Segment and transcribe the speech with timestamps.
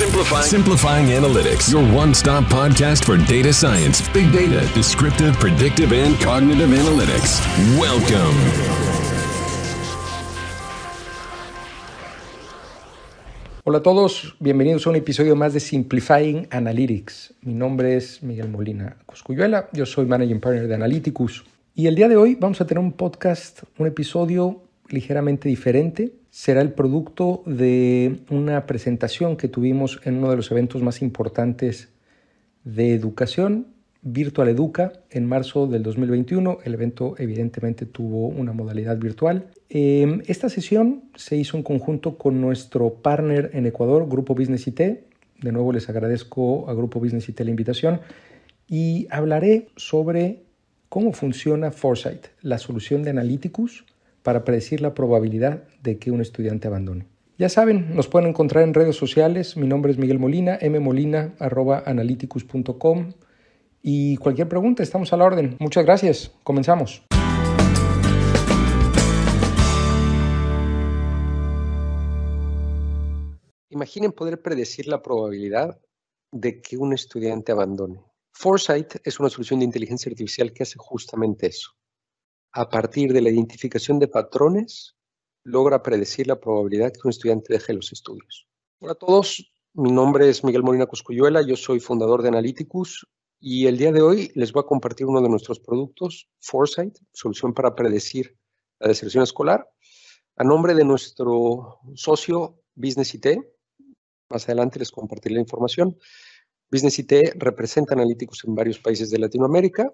[0.00, 0.44] Simplifying.
[0.44, 6.70] Simplifying Analytics, your one stop podcast for data science, big data, descriptive, predictive, and cognitive
[6.70, 7.38] analytics.
[7.78, 8.34] Welcome.
[13.64, 17.34] Hola a todos, bienvenidos a un episodio más de Simplifying Analytics.
[17.42, 21.44] Mi nombre es Miguel Molina Coscuyuela, yo soy Managing Partner de Analyticus
[21.74, 24.62] y el día de hoy vamos a tener un podcast, un episodio
[24.92, 26.12] ligeramente diferente.
[26.30, 31.88] Será el producto de una presentación que tuvimos en uno de los eventos más importantes
[32.64, 33.68] de educación,
[34.02, 36.58] Virtual Educa, en marzo del 2021.
[36.64, 39.50] El evento evidentemente tuvo una modalidad virtual.
[39.68, 44.80] Em, esta sesión se hizo en conjunto con nuestro partner en Ecuador, Grupo Business IT.
[44.80, 48.00] De nuevo les agradezco a Grupo Business IT la invitación
[48.68, 50.44] y hablaré sobre
[50.88, 53.84] cómo funciona Foresight, la solución de Analyticus
[54.22, 57.06] para predecir la probabilidad de que un estudiante abandone.
[57.38, 59.56] Ya saben, nos pueden encontrar en redes sociales.
[59.56, 63.14] Mi nombre es Miguel Molina, mmolina.analyticus.com.
[63.82, 65.56] Y cualquier pregunta, estamos a la orden.
[65.58, 66.32] Muchas gracias.
[66.44, 67.02] Comenzamos.
[73.70, 75.80] Imaginen poder predecir la probabilidad
[76.32, 78.02] de que un estudiante abandone.
[78.34, 81.70] Foresight es una solución de inteligencia artificial que hace justamente eso
[82.52, 84.96] a partir de la identificación de patrones,
[85.44, 88.48] logra predecir la probabilidad que un estudiante deje los estudios.
[88.80, 93.06] Hola a todos, mi nombre es Miguel Molina Coscuyuela, yo soy fundador de Analyticus
[93.38, 97.54] y el día de hoy les voy a compartir uno de nuestros productos, Foresight, solución
[97.54, 98.36] para predecir
[98.80, 99.68] la deserción escolar,
[100.36, 103.26] a nombre de nuestro socio Business IT.
[104.28, 105.96] Más adelante les compartiré la información.
[106.70, 109.92] Business IT representa Analyticus en varios países de Latinoamérica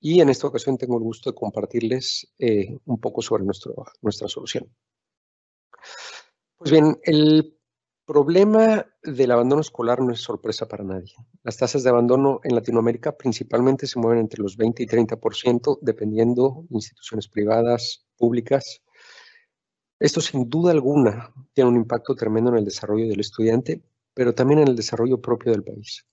[0.00, 4.70] y en esta ocasión tengo el gusto de compartirles eh, un poco sobre nuestra solución.
[6.56, 7.58] Pues bien, el
[8.06, 11.14] problema del abandono escolar no es sorpresa para nadie.
[11.42, 16.64] Las tasas de abandono en Latinoamérica principalmente se mueven entre los 20 y 30%, dependiendo
[16.68, 18.82] de instituciones privadas, públicas.
[19.98, 23.82] Esto sin duda alguna tiene un impacto tremendo en el desarrollo del estudiante,
[24.14, 26.06] pero también en el desarrollo propio del país.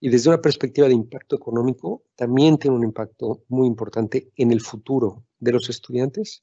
[0.00, 4.60] Y desde una perspectiva de impacto económico, también tiene un impacto muy importante en el
[4.60, 6.42] futuro de los estudiantes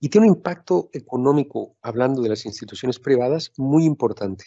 [0.00, 4.44] y tiene un impacto económico, hablando de las instituciones privadas, muy importante.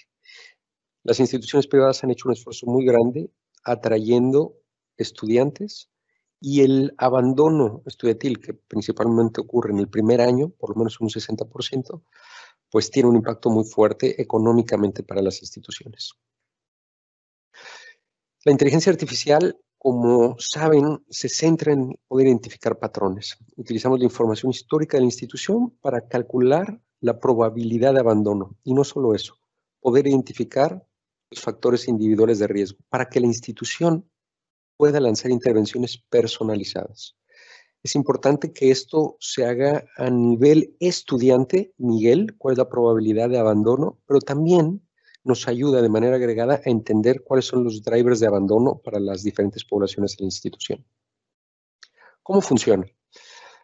[1.04, 3.32] Las instituciones privadas han hecho un esfuerzo muy grande
[3.64, 4.56] atrayendo
[4.98, 5.90] estudiantes
[6.40, 11.10] y el abandono estudiantil, que principalmente ocurre en el primer año, por lo menos un
[11.10, 12.02] 60%,
[12.72, 16.14] pues tiene un impacto muy fuerte económicamente para las instituciones.
[18.44, 23.38] La inteligencia artificial, como saben, se centra en poder identificar patrones.
[23.56, 28.56] Utilizamos la información histórica de la institución para calcular la probabilidad de abandono.
[28.64, 29.38] Y no solo eso,
[29.80, 30.84] poder identificar
[31.30, 34.10] los factores individuales de riesgo para que la institución
[34.78, 37.16] pueda lanzar intervenciones personalizadas.
[37.84, 43.40] Es importante que esto se haga a nivel estudiante, Miguel, cuál es la probabilidad de
[43.40, 44.82] abandono, pero también
[45.24, 49.24] nos ayuda de manera agregada a entender cuáles son los drivers de abandono para las
[49.24, 50.86] diferentes poblaciones de la institución.
[52.22, 52.86] ¿Cómo funciona?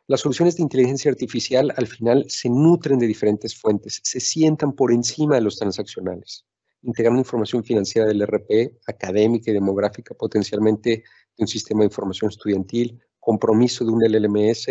[0.07, 4.91] Las soluciones de inteligencia artificial al final se nutren de diferentes fuentes, se sientan por
[4.91, 6.45] encima de los transaccionales,
[6.81, 12.99] integrando información financiera del RP, académica y demográfica, potencialmente de un sistema de información estudiantil,
[13.27, 14.67] compromiso de un LLMS,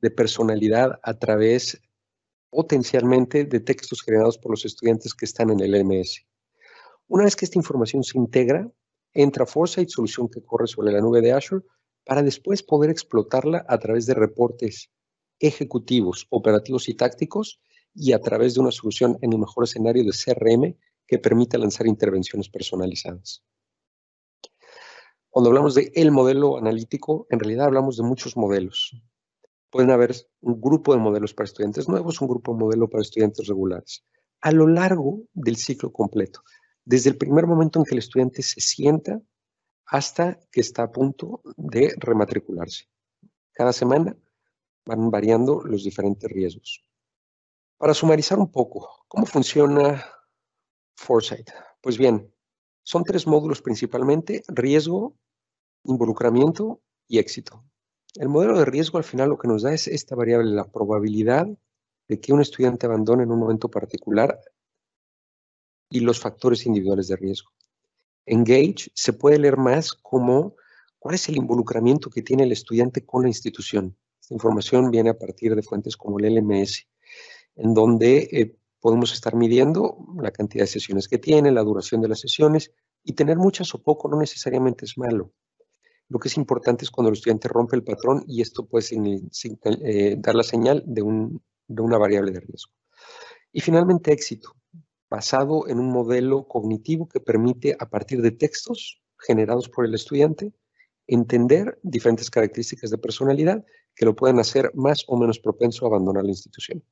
[0.00, 1.78] de personalidad a través
[2.48, 6.24] potencialmente de textos generados por los estudiantes que están en el LMS.
[7.06, 8.66] Una vez que esta información se integra,
[9.12, 11.66] entra Foresight, solución que corre sobre la nube de Azure,
[12.02, 14.90] para después poder explotarla a través de reportes
[15.38, 17.60] ejecutivos, operativos y tácticos
[17.94, 21.86] y a través de una solución en el mejor escenario de CRM que permita lanzar
[21.86, 23.44] intervenciones personalizadas.
[25.38, 29.00] Cuando hablamos de el modelo analítico, en realidad hablamos de muchos modelos.
[29.70, 33.46] Pueden haber un grupo de modelos para estudiantes nuevos, un grupo de modelo para estudiantes
[33.46, 34.04] regulares.
[34.40, 36.42] A lo largo del ciclo completo,
[36.84, 39.22] desde el primer momento en que el estudiante se sienta
[39.86, 42.88] hasta que está a punto de rematricularse.
[43.52, 44.16] Cada semana
[44.86, 46.84] van variando los diferentes riesgos.
[47.76, 50.04] Para sumarizar un poco, ¿cómo funciona
[50.96, 51.48] Foresight?
[51.80, 52.28] Pues bien,
[52.82, 55.14] son tres módulos principalmente, riesgo,
[55.92, 57.64] involucramiento y éxito.
[58.14, 61.46] El modelo de riesgo al final lo que nos da es esta variable, la probabilidad
[62.08, 64.40] de que un estudiante abandone en un momento particular
[65.90, 67.50] y los factores individuales de riesgo.
[68.26, 70.54] Engage se puede leer más como
[70.98, 73.96] cuál es el involucramiento que tiene el estudiante con la institución.
[74.20, 76.86] Esta información viene a partir de fuentes como el LMS,
[77.56, 82.08] en donde eh, Podemos estar midiendo la cantidad de sesiones que tiene, la duración de
[82.08, 85.32] las sesiones y tener muchas o poco no necesariamente es malo.
[86.08, 90.16] Lo que es importante es cuando el estudiante rompe el patrón y esto puede eh,
[90.18, 91.02] dar la señal de,
[91.68, 92.72] de una variable de riesgo.
[93.52, 94.54] Y finalmente éxito,
[95.10, 100.52] basado en un modelo cognitivo que permite a partir de textos generados por el estudiante
[101.06, 103.64] entender diferentes características de personalidad
[103.94, 106.84] que lo pueden hacer más o menos propenso a abandonar la institución.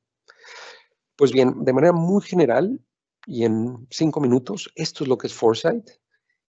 [1.15, 2.81] Pues bien, de manera muy general
[3.25, 5.89] y en cinco minutos, esto es lo que es Foresight.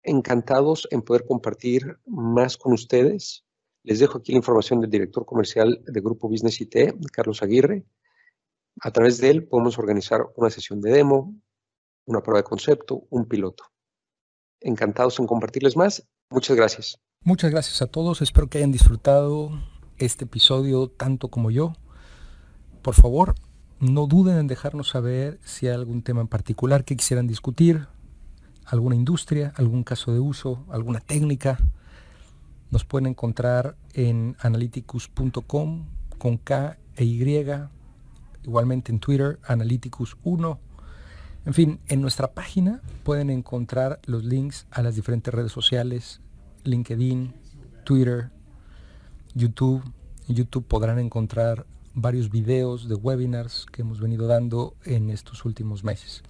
[0.04, 3.44] Encantados en poder compartir más con ustedes.
[3.82, 6.76] Les dejo aquí la información del director comercial de Grupo Business IT,
[7.10, 7.84] Carlos Aguirre.
[8.80, 11.34] A través de él podemos organizar una sesión de demo,
[12.06, 13.64] una prueba de concepto, un piloto.
[14.60, 16.06] Encantados en compartirles más.
[16.30, 17.00] Muchas gracias.
[17.22, 18.20] Muchas gracias a todos.
[18.20, 19.50] Espero que hayan disfrutado
[19.96, 21.72] este episodio tanto como yo.
[22.82, 23.34] Por favor,
[23.80, 27.88] no duden en dejarnos saber si hay algún tema en particular que quisieran discutir,
[28.66, 31.58] alguna industria, algún caso de uso, alguna técnica.
[32.70, 35.86] Nos pueden encontrar en analyticus.com
[36.18, 37.46] con K e Y,
[38.44, 40.58] igualmente en Twitter, analyticus1.
[41.46, 46.20] En fin, en nuestra página pueden encontrar los links a las diferentes redes sociales,
[46.64, 47.34] LinkedIn,
[47.84, 48.30] Twitter,
[49.34, 49.82] YouTube.
[50.28, 55.84] En YouTube podrán encontrar varios videos de webinars que hemos venido dando en estos últimos
[55.84, 56.22] meses.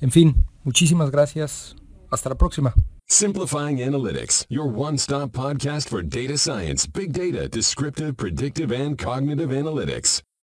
[0.00, 1.74] En fin, muchísimas gracias.
[2.10, 2.74] Hasta la próxima.
[3.08, 10.22] Simplifying Analytics, your one-stop podcast for data science, big data, descriptive, predictive, and cognitive analytics.